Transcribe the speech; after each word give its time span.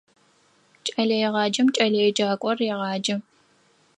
Кӏэлэегъаджэм 0.85 1.67
кӏэлэеджакӏор 1.75 2.55
регъаджэ. 2.59 3.15